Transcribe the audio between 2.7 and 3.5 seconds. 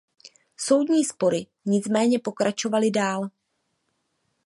dál.